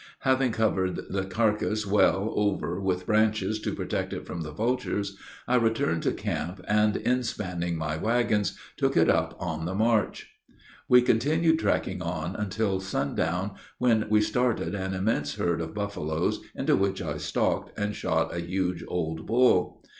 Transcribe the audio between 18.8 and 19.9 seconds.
old bull.